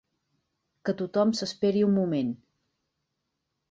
[0.87, 2.37] Que tothom s'esperi un moment.